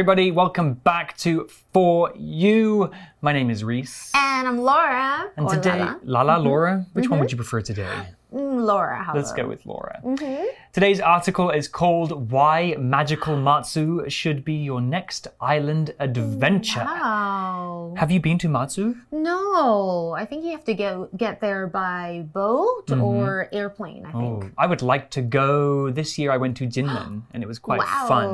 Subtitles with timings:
[0.00, 0.30] Everybody.
[0.30, 2.90] Welcome back to For You.
[3.20, 4.10] My name is Reese.
[4.14, 5.30] And I'm Laura.
[5.36, 6.00] And or today, Lala.
[6.04, 6.48] Lala, mm-hmm.
[6.48, 7.34] Laura, which one would mm-hmm.
[7.34, 8.08] you prefer today?
[8.32, 9.10] Mm, Laura.
[9.14, 10.00] Let's go with Laura.
[10.02, 10.46] Mm-hmm.
[10.72, 16.80] Today's article is called Why Magical Matsu Should Be Your Next Island Adventure.
[16.82, 17.69] Wow.
[17.96, 18.96] Have you been to Matsu?
[19.10, 20.14] No.
[20.16, 23.02] I think you have to get get there by boat mm -hmm.
[23.02, 24.44] or airplane, I think.
[24.44, 25.90] Oh, I would like to go.
[25.92, 28.06] This year I went to Jinmen and it was quite wow.
[28.12, 28.28] fun,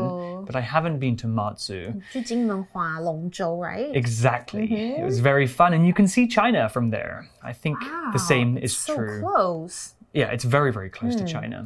[0.46, 1.80] but I haven't been to Matsu.
[2.12, 2.66] To Jinmen
[3.06, 3.96] Longzhou, right?
[3.96, 4.66] Exactly.
[4.66, 4.98] Mm -hmm.
[4.98, 5.32] It was mm-hmm.
[5.32, 7.16] very fun and you can see China from there.
[7.50, 8.12] I think wow.
[8.12, 9.20] the same is so true.
[9.20, 9.94] close.
[10.12, 11.20] Yeah, it's very very close mm.
[11.22, 11.40] to hmm.
[11.40, 11.58] China.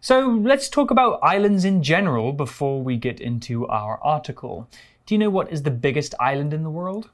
[0.00, 4.68] So let's talk about islands in general before we get into our article.
[5.06, 7.10] Do you know what is the biggest island in the world?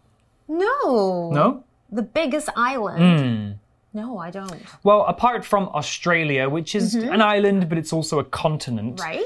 [0.48, 1.30] No.
[1.32, 1.64] No?
[1.90, 3.20] The biggest island.
[3.20, 3.98] Hmm.
[3.98, 4.60] No, I don't.
[4.84, 9.24] Well, apart from Australia, which is an island, but it's also a continent, Right?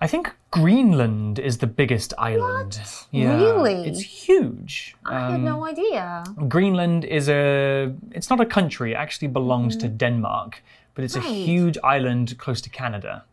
[0.00, 2.80] I think Greenland is the biggest island.
[3.10, 3.88] Yeah, Really?
[3.88, 4.96] It's huge.
[5.06, 6.24] I had no idea.
[6.48, 10.62] Greenland is a it's not a country, it actually belongs to Denmark,
[10.94, 13.24] but it's a huge island close to Canada.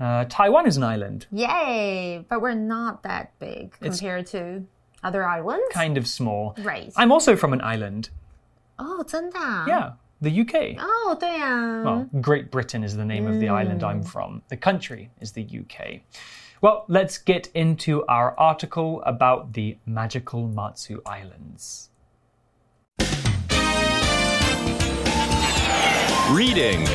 [0.00, 2.24] Uh, Taiwan is an island, Yay!
[2.28, 4.64] But we're not that big compared to
[5.03, 5.63] other islands.
[5.71, 6.55] kind of small.
[6.59, 6.91] Right.
[6.95, 8.09] I'm also from an island.
[8.77, 10.77] oh, 真的啊 Yeah, the UK.
[10.79, 11.83] 哦，对啊。
[11.83, 14.41] Well, Great Britain is the name of the island I'm from.
[14.49, 16.01] The country is the UK.
[16.61, 21.89] Well, let's get into our article about the magical Matsu Islands.
[26.31, 26.85] Reading.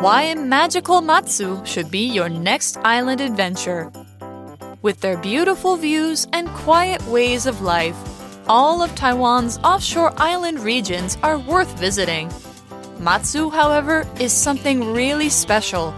[0.00, 3.90] Why magical Matsu should be your next island adventure.
[4.80, 7.96] With their beautiful views and quiet ways of life,
[8.48, 12.30] all of Taiwan's offshore island regions are worth visiting.
[13.00, 15.92] Matsu, however, is something really special.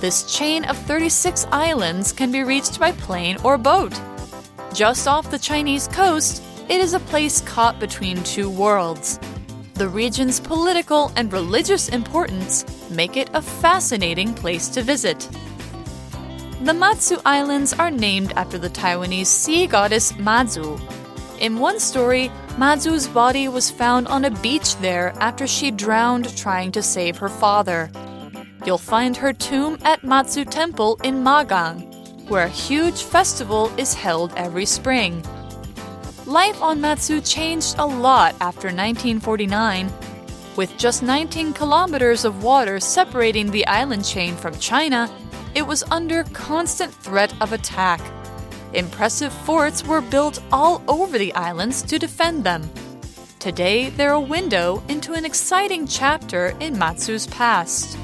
[0.00, 3.92] This chain of 36 islands can be reached by plane or boat.
[4.72, 9.20] Just off the Chinese coast, it is a place caught between two worlds.
[9.76, 15.28] The region's political and religious importance make it a fascinating place to visit.
[16.62, 20.80] The Matsu Islands are named after the Taiwanese sea goddess Mazu.
[21.40, 26.72] In one story, Mazu's body was found on a beach there after she drowned trying
[26.72, 27.90] to save her father.
[28.64, 34.32] You'll find her tomb at Matsu Temple in Magang, where a huge festival is held
[34.36, 35.22] every spring.
[36.26, 39.88] Life on Matsu changed a lot after 1949.
[40.56, 45.08] With just 19 kilometers of water separating the island chain from China,
[45.54, 48.00] it was under constant threat of attack.
[48.72, 52.68] Impressive forts were built all over the islands to defend them.
[53.38, 57.96] Today, they're a window into an exciting chapter in Matsu's past.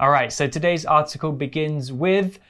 [0.00, 2.40] All right, so today's article begins with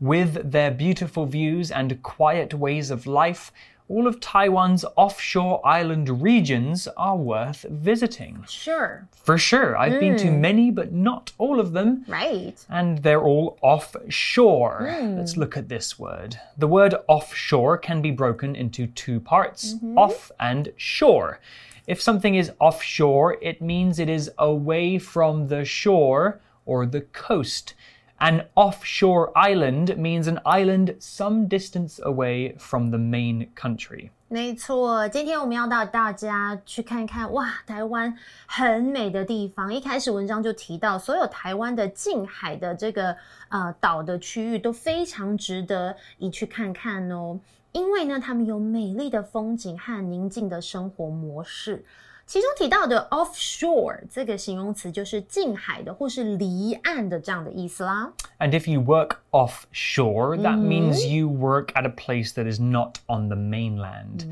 [0.00, 3.52] with their beautiful views and quiet ways of life,
[3.88, 8.44] all of Taiwan's offshore island regions are worth visiting.
[8.48, 9.06] Sure.
[9.12, 10.40] For sure, I've been to hmm.
[10.40, 12.04] many, but not all of them.
[12.08, 12.56] Right.
[12.68, 14.90] And they're all offshore.
[14.92, 15.16] Hmm.
[15.16, 16.38] Let's look at this word.
[16.58, 19.96] The word offshore can be broken into two parts mm-hmm.
[19.96, 21.38] off and shore.
[21.86, 27.74] If something is offshore, it means it is away from the shore or the coast.
[28.18, 34.08] An offshore island means an island some distance away from the main country.
[34.28, 38.16] 没错，今天我们要带大家去看看哇，台湾
[38.46, 39.72] 很美的地方。
[39.72, 43.14] 一开始文章就提到，所有台湾的近海的这个
[43.50, 47.38] 呃岛的区域都非常值得一去看看哦，
[47.72, 51.84] 因为呢，他们有美丽的风景和宁静的生活模式。
[52.25, 58.13] 其中提到的 offshore 这个形容词就是近海的或是离岸的这样的意思啦。
[58.39, 62.99] And if you work offshore, that means you work at a place that is not
[63.07, 64.25] on the mainland.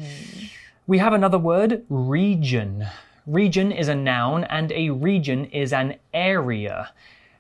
[0.85, 2.87] We have another word, region.
[3.27, 6.91] Region is a noun, and a region is an area.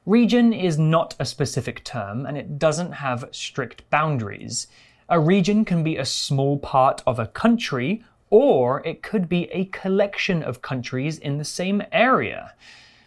[0.05, 4.67] Region is not a specific term, and it doesn't have strict boundaries.
[5.07, 8.03] A region can be a small part of a country,
[8.34, 12.52] or it could be a collection of countries in the same area.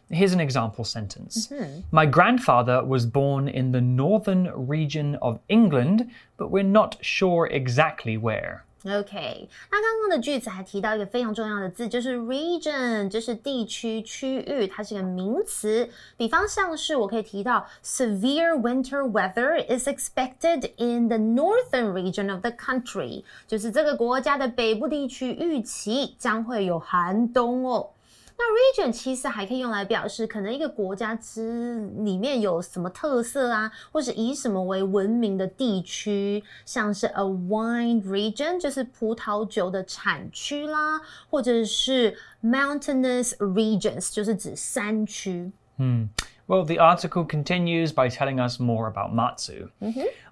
[0.09, 1.81] Here's an example sentence mm-hmm.
[1.91, 8.15] My grandfather was born in the northern region of England, but we're not sure exactly
[8.15, 8.63] where.
[8.89, 15.89] OK，那刚刚的句子还提到一个非常重要的字，就是 region，就是地区、区域，它是一个名词。
[16.15, 27.89] 比方像是我可以提到，severe winter weather is expected in the northern region of the country，就是这个国家的北部地区预期将会有寒冬哦。
[28.38, 41.00] 那 region 其实还可以用来表示可能一个国家之里面有什么特色啊，或是以什么为闻名的地区，像是 a wine region 就是葡萄酒的产区啦，
[41.30, 45.52] 或者是 mountainous regions 就是指山区。
[45.76, 46.08] 嗯。
[46.48, 49.70] Well, the article continues by telling us more about Matsu.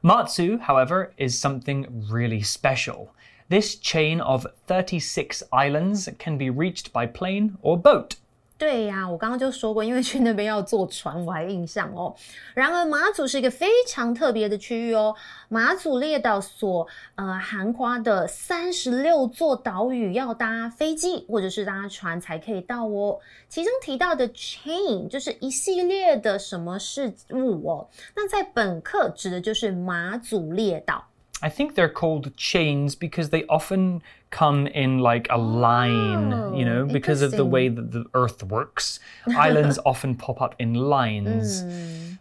[0.03, 3.11] Matsu, however, is something really special.
[3.48, 8.18] This chain of 36 islands can be reached by plane or boat.
[8.58, 12.16] 对呀、我刚刚就说过，因为去那边要坐船，我还印象哦。
[12.54, 15.14] 然而，马祖是一个非常特别的区域哦。
[15.50, 23.20] 马祖列岛所呃涵括的三十六座岛屿，要搭飞机或者是搭船才可以到哦。
[23.50, 27.90] 其中提到的 chain 就是一系列的什么事物哦。
[28.16, 31.04] 那在本课指的就是马祖列岛。
[31.45, 36.93] I think they're called chains because they often come in like a line, you know, Oh,
[36.93, 39.01] because of the way that the earth works.
[39.27, 41.65] Islands often pop up in lines.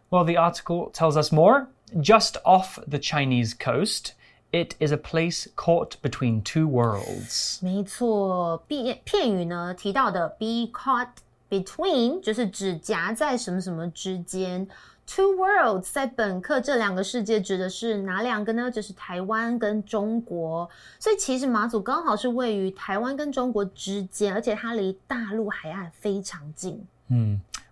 [0.09, 1.67] Well, the article tells us more.
[1.99, 4.13] Just off the Chinese coast,
[4.53, 7.59] it is a place caught between two worlds.
[7.61, 11.09] 没错，片片语呢提到的 be caught
[11.49, 14.65] between 就是指夹在什么什么之间。
[15.07, 18.69] Two worlds 在本课这两个世界指的是哪两个呢？
[18.69, 20.69] 就是台湾跟中国。
[20.99, 26.85] 所以其实马祖刚好是位于台湾跟中国之间，而且它离大陆海岸非常近。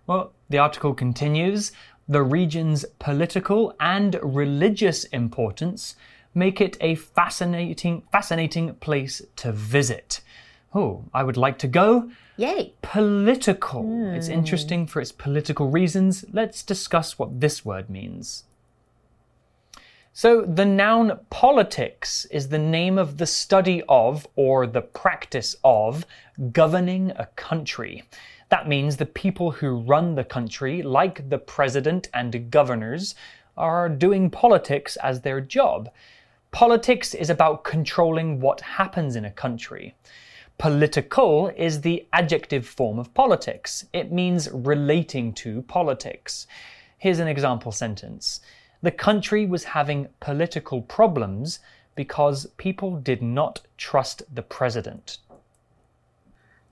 [0.06, 1.70] Well, the article continues
[2.08, 5.92] the region's political and religious importance
[6.32, 10.18] make it a fascinating fascinating place to visit.
[10.75, 12.09] Oh, I would like to go.
[12.37, 14.15] 耶、Political.
[14.15, 14.33] It's hmm.
[14.33, 16.25] interesting for its political reasons.
[16.33, 18.45] Let's discuss what this word means.
[20.15, 26.05] So, the noun politics is the name of the study of or the practice of
[26.51, 28.03] governing a country.
[28.49, 33.15] That means the people who run the country, like the president and governors,
[33.57, 35.89] are doing politics as their job.
[36.51, 39.95] Politics is about controlling what happens in a country.
[40.57, 43.85] Political is the adjective form of politics.
[43.91, 46.47] It means relating to politics.
[46.97, 48.39] Here's an example sentence
[48.81, 51.59] The country was having political problems
[51.95, 55.17] because people did not trust the president.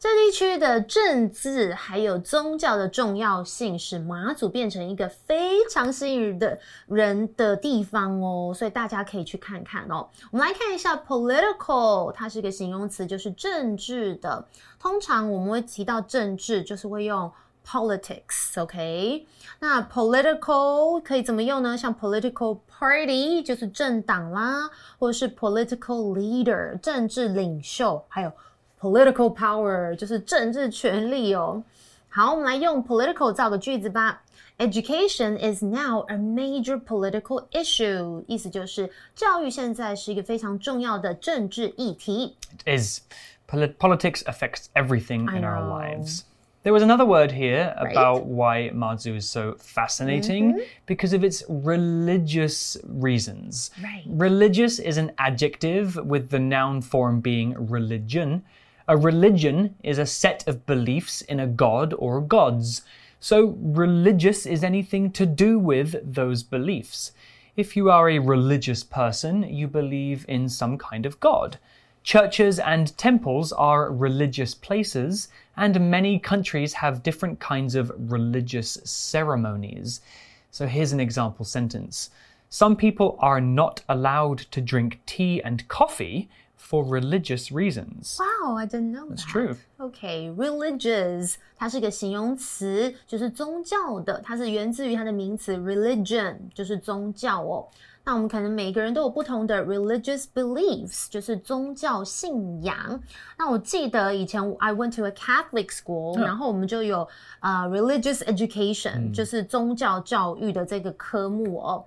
[0.02, 10.10] 这地区的政治还有宗教的重要性，使马祖变成一个非常吸引人的人的地方哦，所以大家可以去看看哦。
[10.32, 14.44] 我们来看一下 political，它是一个形容词，就是政治的。
[14.80, 17.32] 通常我们会提到政治，就是会用
[17.64, 19.28] politics，OK？、
[19.60, 21.78] 那 political 可以怎么用呢？
[21.78, 28.32] 像 political party 就是政党啦，或者是 political leader 政治领袖，还有
[28.81, 31.63] political power 就是政治权力哦。
[32.09, 34.23] 好，我们来用 political 造个句子吧。
[34.59, 42.37] Education is now a major political issue，意思就是教育现在是一个非常重要的政治议题。
[42.65, 43.01] It is.
[43.49, 45.69] Poli- politics affects everything I in our know.
[45.69, 46.25] lives.
[46.65, 52.77] There was another word here about why Mazu is so fascinating because of its religious
[52.89, 53.71] reasons.
[53.81, 54.03] Right.
[54.09, 58.43] Religious is an adjective with the noun form being religion.
[58.92, 62.82] A religion is a set of beliefs in a god or gods.
[63.22, 67.14] So, religious is anything to do with those beliefs.
[67.56, 71.58] If you are a religious person, you believe in some kind of god.
[72.04, 80.02] Churches and temples are religious places, and many countries have different kinds of religious ceremonies.
[80.50, 82.10] So here's an example sentence
[82.50, 86.28] Some people are not allowed to drink tea and coffee
[86.61, 88.19] for religious reasons.
[88.19, 89.31] Wow, I didn't know It's that.
[89.31, 89.57] true.
[89.79, 97.69] OK, religious，它是一个形容词，就是宗教的，它是源自于它的名词 religion，就是宗教哦。
[98.09, 103.03] 那我们可能每个人都有不同的 religious beliefs，就是宗教信仰。
[103.37, 107.07] 那我记得以前 I went to a Catholic school，、然后我们就有
[107.41, 111.85] 呃 religious education，、就是宗教教育的这个科目哦。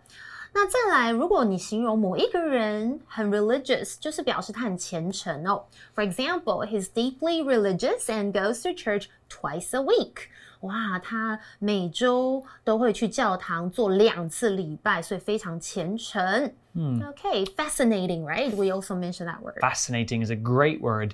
[0.53, 5.65] 那再来，如果你形容某一个人很 religious，就是表示他很虔诚哦。
[5.95, 10.29] For example, he's deeply religious and goes to church twice a week.
[10.61, 16.51] 哇，他每周都会去教堂做两次礼拜，所以非常虔诚。
[16.75, 18.53] Okay, fascinating, right?
[18.55, 19.59] We also mentioned that word.
[19.59, 21.11] Fascinating is a great word.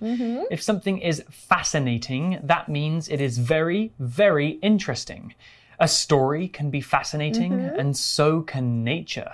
[0.49, 5.33] If something is fascinating, that means it is very, very interesting.
[5.79, 9.31] A story can be fascinating, and so can nature.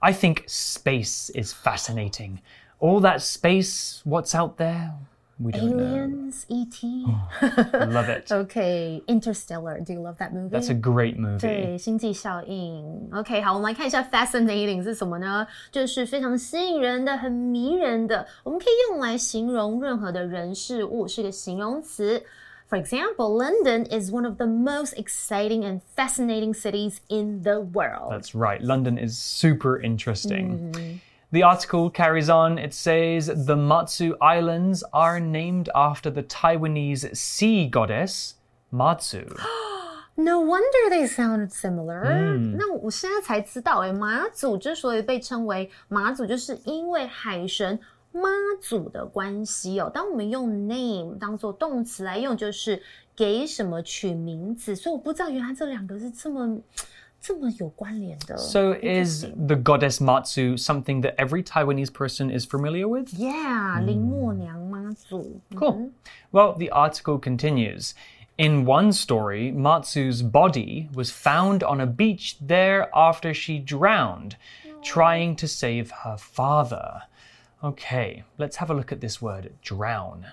[0.00, 2.38] I think space is fascinating.
[2.78, 4.92] All that space, what's out there?
[5.42, 5.84] We don't know.
[5.84, 7.06] Aliens, E.T.
[7.72, 8.30] Love it.
[8.30, 9.80] OK, Interstellar.
[9.80, 10.50] Do you love that movie?
[10.50, 11.40] That's a great movie.
[11.40, 13.08] 对，星际效应。
[13.12, 15.46] OK，好，我们来看一下 fascinating 是什么呢？
[15.72, 18.26] 就是非常吸引人的、很迷人的。
[18.44, 22.22] 我们可以用来形容任何的人事物，是个形容词。
[22.75, 28.11] for example, London is one of the most exciting and fascinating cities in the world.
[28.11, 30.73] That's right, London is super interesting.
[30.73, 30.99] Mm.
[31.31, 32.57] The article carries on.
[32.57, 38.35] It says the Matsu Islands are named after the Taiwanese sea goddess
[38.73, 39.39] Mazu.
[40.17, 42.55] No wonder they sounded similar、嗯。
[42.57, 47.81] 那我现在才知道，哎，马祖之所以被称为马祖，就是因为海神 hmm.
[48.15, 48.29] 妈
[48.61, 49.91] 祖的关系哦。
[49.93, 52.81] 当我们用 name 当做动词来用，就是
[53.15, 54.75] 给什么取名字。
[54.75, 56.61] 所以我不知道原来这两个是这么。
[57.27, 57.33] So
[58.83, 63.15] is the goddess Mazu something that every Taiwanese person is familiar with?
[63.17, 64.95] Yeah, mm.
[65.09, 65.39] Cool.
[65.55, 65.87] Mm-hmm.
[66.31, 67.95] Well, the article continues.
[68.37, 74.35] In one story, Mazu's body was found on a beach there after she drowned,
[74.67, 74.79] oh.
[74.83, 77.07] trying to save her father.
[77.65, 80.27] Okay, let's have a look at this word drown.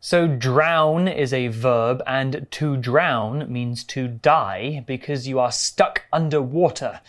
[0.00, 6.02] So, drown is a verb, and to drown means to die because you are stuck
[6.12, 7.00] underwater.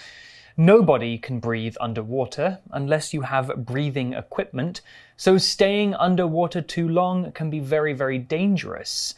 [0.55, 4.79] Nobody can breathe underwater unless you have breathing equipment,
[5.17, 9.13] so staying underwater too long can be very, very dangerous.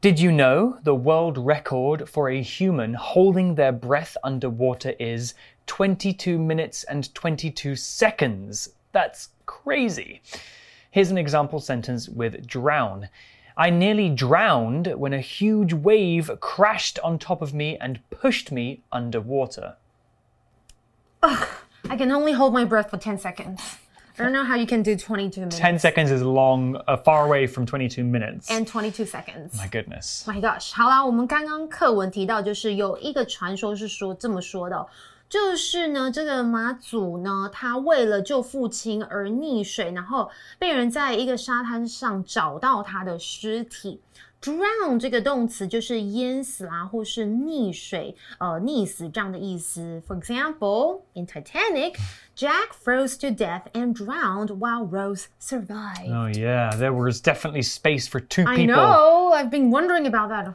[0.00, 5.34] Did you know the world record for a human holding their breath underwater is
[5.66, 8.70] 22 minutes and 22 seconds?
[8.91, 10.21] That's crazy.
[10.91, 13.09] Here's an example sentence with drown.
[13.57, 18.81] I nearly drowned when a huge wave crashed on top of me and pushed me
[18.91, 19.75] underwater.
[21.23, 23.61] I can only hold my breath for 10 seconds.
[24.17, 27.25] I don't know how you can do 22 minutes 10 seconds is long, uh, far
[27.25, 28.49] away from 22 minutes.
[28.49, 29.57] and 22 seconds.
[29.57, 30.23] My goodness.
[30.25, 34.87] My gosh，好啦，我们刚刚课文提到，就是有一个传说是说这么说的哦、
[35.30, 44.00] 就是呢，这个马祖呢，他为了救父亲而溺水，然后被人在一个沙滩上找到他的尸体。
[44.42, 50.02] drown 这个动词就是淹死啦，或是溺水，呃，溺死这样的意思。
[50.08, 51.96] For example, in Titanic,
[52.34, 56.08] Jack froze to death and drowned while Rose survived.
[56.08, 58.74] Oh, yeah, there was definitely space for two I people.
[58.74, 60.54] know, I've been wondering about that.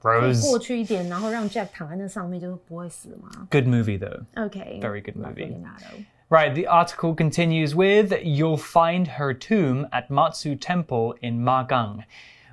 [0.00, 4.22] 过 Rose, 去一点，然后让 Jack 躺在那上面，就不会死吗 good movie though.
[4.34, 5.48] ？OK， Very good Love movie.
[5.48, 6.04] Leonardo.
[6.30, 12.04] Right, the article continues with You'll find her tomb at Matsu Temple in Magang,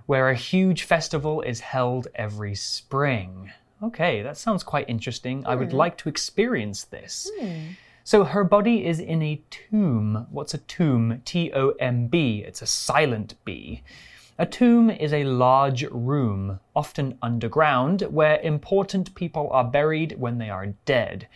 [0.05, 3.51] where a huge festival is held every spring.
[3.81, 5.43] Okay, that sounds quite interesting.
[5.45, 7.31] I would like to experience this.
[8.03, 10.27] So her body is in a tomb.
[10.29, 11.21] What's a tomb?
[11.25, 12.43] T O M B.
[12.45, 13.83] It's a silent B.
[14.38, 20.50] A tomb is a large room, often underground, where important people are buried when they
[20.50, 21.26] are dead.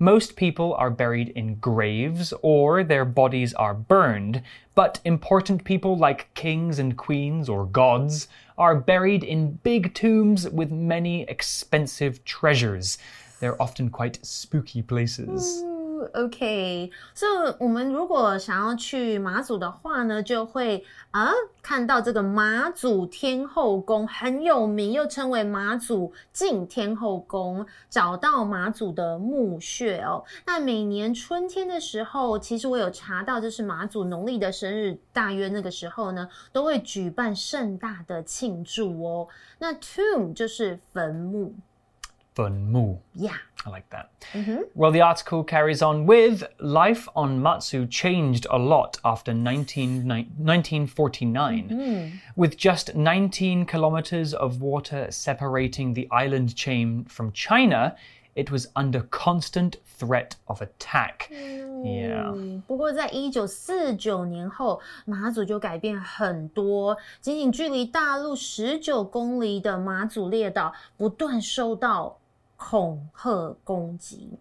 [0.00, 4.42] Most people are buried in graves or their bodies are burned,
[4.74, 10.72] but important people like kings and queens or gods are buried in big tombs with
[10.72, 12.98] many expensive treasures.
[13.38, 15.62] They're often quite spooky places.
[16.14, 21.30] OK，所以我们如果想要去马祖的话呢，就会啊
[21.62, 30.24] 看到这个马祖天后宫很有名，又称为马祖敬天后宫，找到马祖的墓穴哦。
[30.46, 39.28] 那每年春天的时候，其实我有查到，就是马祖农历的生日，大约那个时候呢，都会举办盛大的庆祝哦。
[39.58, 41.54] 那 tomb 就是坟墓
[42.37, 42.97] Fun moo.
[43.15, 43.33] 呀。
[43.65, 44.09] I like that.
[44.75, 52.19] Well, the article carries on with life on Matsu changed a lot after 19, 1949.
[52.35, 57.95] With just 19 kilometers of water separating the island chain from China,
[58.35, 61.29] it was under constant threat of attack.
[61.31, 62.33] Yeah.
[62.35, 66.97] 嗯，不过在一九四九年后，马祖就改变很多。
[67.21, 72.17] 仅仅距离大陆十九公里的马祖列岛，不断受到
[72.58, 74.38] 恐吓攻击。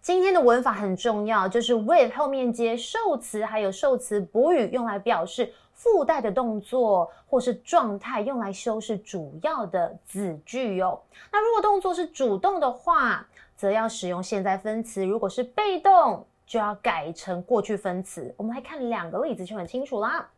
[0.00, 11.00] 今天的文法很重要，就是 with 后面接受词，还有受词补语，用来表示附带的动作或是状态，用来修饰主要的子句哦。
[11.30, 13.24] 那如果动作是主动的话，
[13.56, 18.34] 则要使用现在分词；如果是被动，就要改成过去分词。
[18.36, 20.28] 我们来看两个例子就很清楚啦。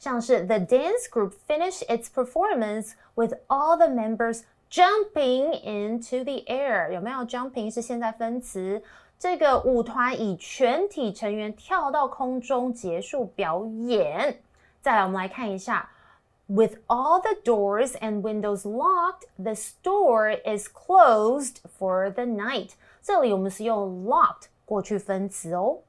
[0.00, 6.91] 像是 The dance group finished its performance with all the members jumping into the air。
[6.91, 8.81] 有没有 jumping 是现在分词？
[9.19, 14.41] 这个舞团以全体成员跳到空中结束表演。
[14.81, 15.89] 再来，我们来看一下。
[16.47, 22.71] With all the doors and windows locked, the store is closed for the night.
[23.01, 25.79] 这里我们是用 locked 过去分词哦。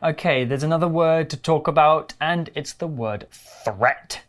[0.00, 3.26] Okay, there's another word to talk about, and it's the word
[3.64, 4.20] threat.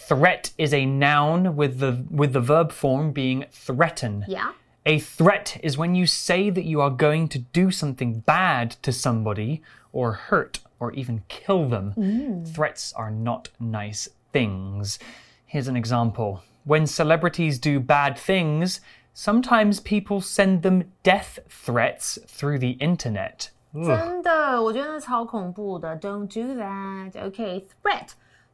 [0.00, 4.24] Threat is a noun with the with the verb form being threaten.
[4.28, 4.52] Yeah.
[4.84, 8.92] A threat is when you say that you are going to do something bad to
[8.92, 9.62] somebody
[9.92, 12.44] or hurt or even kill them.
[12.44, 14.98] Threats are not nice things.
[15.44, 16.42] Here's an example.
[16.64, 18.80] When celebrities do bad things,
[19.12, 23.50] sometimes people send them death threats through the internet.
[23.74, 25.96] 真的，我觉得超恐怖的。
[25.98, 27.12] Don't do that.
[27.26, 28.10] OK, threat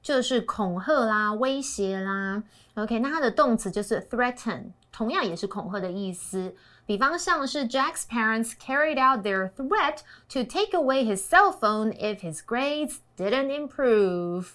[0.06, 2.42] 就是恐吓啦、威胁啦。
[2.74, 6.54] OK，那它的动词就是 threaten，同样也是恐吓的意思。
[6.84, 9.98] 比方像是 Jack's parents carried out their threat
[10.28, 14.48] to take away his cell phone if his grades didn't improve.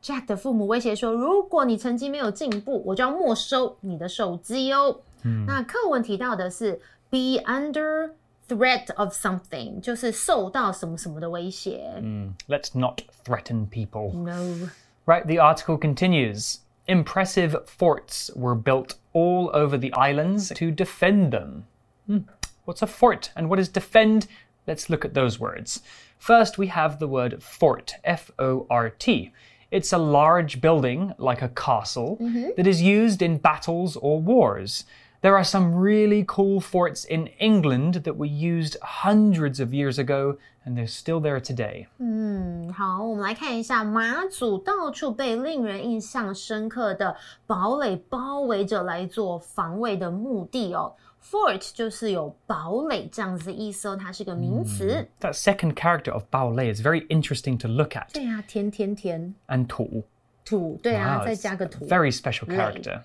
[0.00, 5.00] Jack 的父母威胁说，如果你成绩没有进步，我就要没收你的手机哦。
[5.46, 8.10] 那课文提到的是 be under
[8.48, 12.02] threat of something，就是受到什么什么的威胁。
[12.48, 14.12] Let's not threaten people.
[14.12, 14.68] No，
[15.07, 16.59] Right, the article continues.
[16.87, 21.65] Impressive forts were built all over the islands to defend them.
[22.05, 22.19] Hmm,
[22.65, 24.27] What's a fort and what is defend?
[24.67, 25.81] Let's look at those words.
[26.19, 29.31] First, we have the word fort, F O R T.
[29.71, 32.17] It's a large building, like a castle,
[32.57, 34.83] that is used in battles or wars.
[35.20, 40.36] There are some really cool forts in England that were used hundreds of years ago,
[40.64, 41.86] and they're still there today.
[41.98, 47.16] 嗯，好，我们来看一下马祖到处被令人印象深刻的
[47.46, 50.92] 堡垒包围着来做防卫的目的哦。
[51.24, 55.06] Fort 就是有堡垒这样子的意思哦，它是个名词。
[55.20, 58.12] That second character of Bao Lei is very interesting to look at.
[58.12, 60.02] 对啊，填填填 And Tu.
[60.44, 61.86] 土，对啊， Wow, 再 it's 加个土。
[61.86, 62.56] Very special Lei.
[62.56, 63.02] character.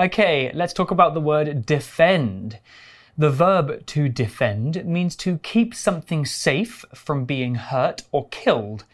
[0.00, 2.58] Okay, let's talk about the word defend.
[3.18, 8.84] The verb to defend means to keep something safe from being hurt or killed.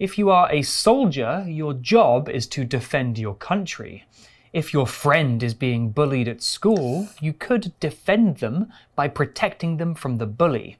[0.00, 4.04] If you are a soldier, your job is to defend your country.
[4.52, 9.94] If your friend is being bullied at school, you could defend them by protecting them
[9.94, 10.78] from the bully.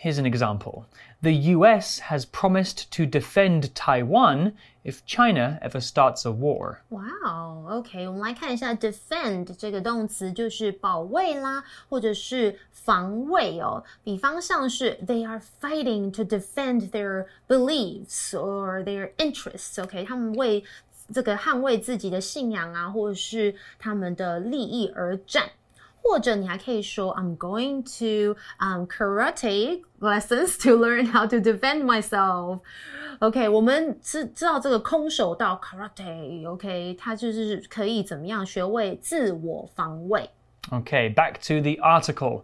[0.00, 0.84] Here's an example.
[1.22, 4.52] The US has promised to defend Taiwan
[4.84, 6.80] if China ever starts a war.
[6.90, 13.82] 哇哦，OK，我们来看一下 defend 这个动词，就是保卫啦，或者是防卫哦。
[14.04, 20.62] 比方像是 they are fighting to defend their beliefs or their interests。OK，他们为
[21.12, 25.48] 这个捍卫自己的信仰啊，或者是他们的利益而战。
[26.02, 40.30] 或者你还可以说，I'm going to um karate lessons to learn how to defend myself。OK，我们知知道这个空手道 karate，OK，、它就是可以怎么样学会自我防卫。
[40.70, 42.42] Okay, back to the article.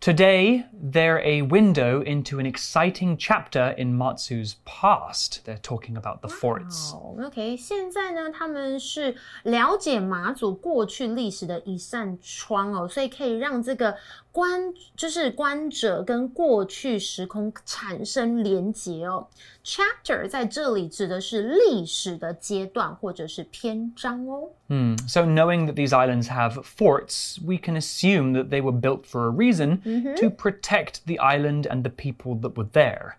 [0.00, 5.40] Today, they're a window into an exciting chapter in Matsu's past.
[5.46, 6.92] They're talking about the forts.
[6.92, 13.96] 哦，OK，现在呢，他们是了解马祖过去历史的一扇窗哦，所以可以让这个
[14.32, 19.26] 观就是观者跟过去时空产生连结哦。
[19.64, 24.50] Chapter 在这里指的是历史的阶段或者是篇章哦。
[24.68, 29.06] Hmm, So, knowing that these islands have forts, we can assume that they were built
[29.06, 29.80] for a reason
[30.20, 33.16] to protect the island and the people that were there.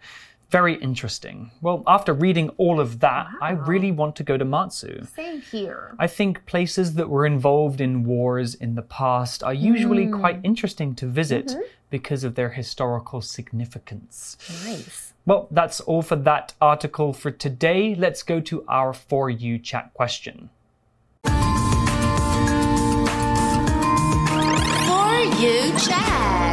[0.52, 1.50] Very interesting.
[1.62, 5.06] Well, after reading all of that, I really want to go to Matsu.
[5.16, 5.94] Same here.
[5.98, 10.20] I think places that were involved in wars in the past are usually hmm.
[10.20, 11.62] quite interesting to visit mm-hmm.
[11.88, 14.36] because of their historical significance.
[14.66, 15.14] Nice.
[15.24, 17.94] Well, that's all for that article for today.
[17.94, 20.50] Let's go to our For You chat question.
[21.24, 21.32] For
[25.40, 26.51] you chat.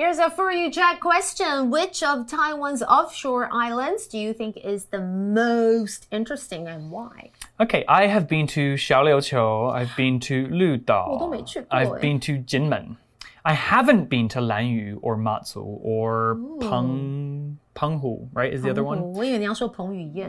[0.00, 1.70] Here's a For You chat question.
[1.70, 7.32] Which of Taiwan's offshore islands do you think is the most interesting and why?
[7.60, 9.70] Okay, I have been to Xiaoliuqiu.
[9.74, 11.04] I've been to Ludao.
[11.06, 12.96] Oh, I've been to Jinmen.
[13.44, 18.52] I haven't been to Lanyu or Matsu or Peng Penghu, right?
[18.52, 19.12] Is the other one?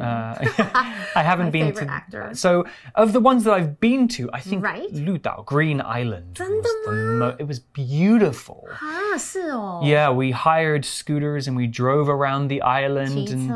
[0.01, 0.35] Uh,
[1.15, 1.85] I haven't been to.
[1.85, 2.31] Actor.
[2.33, 4.87] So, of the ones that I've been to, I think right?
[4.93, 6.37] Ludao, Green Island.
[6.39, 8.67] Was it was beautiful.
[8.71, 13.29] Ah, yeah, we hired scooters and we drove around the island.
[13.29, 13.51] and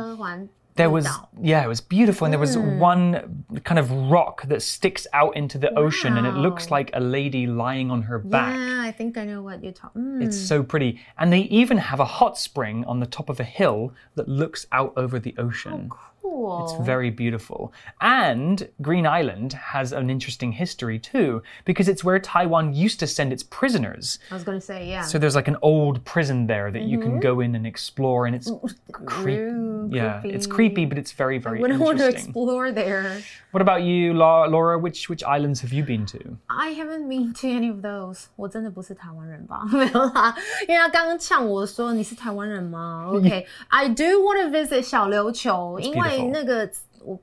[0.76, 1.08] there was
[1.42, 2.80] yeah it was beautiful and there was hmm.
[2.80, 5.84] one kind of rock that sticks out into the wow.
[5.84, 8.56] ocean and it looks like a lady lying on her back.
[8.56, 10.24] Yeah i think i know what you're talking mm.
[10.24, 10.46] it's hmm.
[10.46, 11.00] so pretty.
[11.18, 14.68] And they even have a hot spring on the top of a hill that looks
[14.72, 15.90] out over the ocean.
[15.92, 16.64] Oh, cool.
[16.64, 17.74] it's very beautiful.
[18.02, 23.32] And green island has an interesting history too because it's where taiwan used to send
[23.32, 24.20] its prisoners.
[24.32, 25.04] I was going to say yeah.
[25.04, 26.92] So there's like an old prison there that mm -hmm.
[26.92, 27.36] you can mm-hmm.
[27.36, 28.52] go in and explore and it's
[28.92, 29.52] creepy
[29.85, 30.87] Ooh, Yeah, it's creepy.
[30.87, 32.31] creepy, but it's very, very wouldn't want to interesting.
[32.31, 33.21] explore there.
[33.53, 34.79] What about you, La- Laura?
[34.79, 36.19] Which which islands have you been to?
[36.49, 38.27] I haven't been to any of those.
[38.37, 39.63] 我真的不是台湾人吧？
[39.73, 40.35] 没有啦，
[40.69, 43.07] 因为他刚刚呛我说你是台湾人吗？
[43.09, 46.31] OK，I、do want to visit 小琉球，因为 beautiful.
[46.33, 46.71] 那个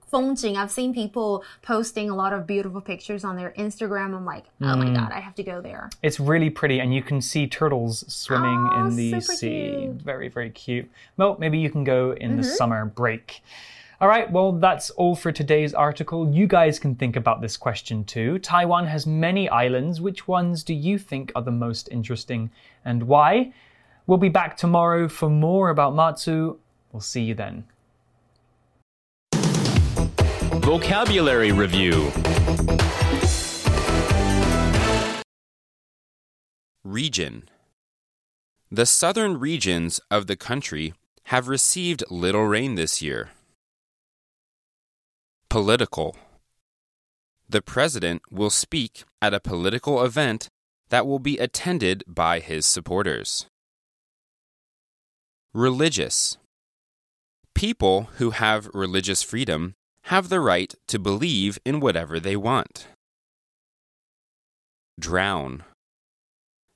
[0.08, 4.14] 风景，I've seen people posting a lot of beautiful pictures on their Instagram.
[4.14, 5.90] I'm like, oh my god, I have to go there.
[6.02, 9.48] It's really pretty, and you can see turtles swimming Aw, in the sea.
[9.48, 9.74] cute.
[9.74, 10.04] Mm-hmm.
[10.04, 10.90] Very, very cute.
[11.16, 13.42] Well, maybe you can go in the summer break.
[14.00, 16.28] All right, well, that's all for today's article.
[16.34, 18.40] You guys can think about this question too.
[18.40, 20.00] Taiwan has many islands.
[20.00, 22.50] Which ones do you think are the most interesting
[22.84, 23.52] and why?
[24.08, 26.58] We'll be back tomorrow for more about Matsu.
[26.90, 27.64] We'll see you then.
[30.62, 32.12] Vocabulary Review
[36.84, 37.48] Region
[38.70, 40.94] The southern regions of the country
[41.24, 43.30] have received little rain this year.
[45.50, 46.16] Political
[47.48, 50.48] The president will speak at a political event
[50.90, 53.46] that will be attended by his supporters.
[55.52, 56.38] Religious
[57.52, 62.88] People who have religious freedom have the right to believe in whatever they want.
[64.98, 65.64] Drown.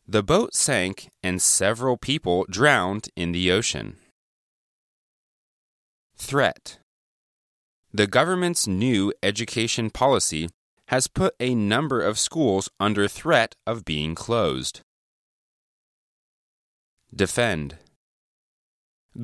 [0.06, 3.96] The boat sank and several people drowned in the ocean.
[6.16, 6.78] Threat.
[7.92, 10.48] The government's new education policy
[10.88, 14.80] has put a number of schools under threat of being closed.
[17.14, 17.78] Defend.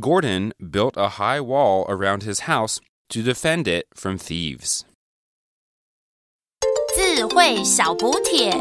[0.01, 2.81] Gordon built a high wall around his house
[3.12, 4.86] to defend it from thieves.
[6.96, 8.52] 智慧小补帖。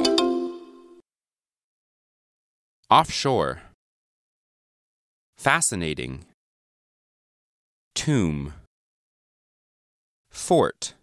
[2.88, 3.62] Offshore.
[5.36, 6.24] Fascinating.
[7.94, 8.52] Tomb.
[10.30, 10.94] Fort.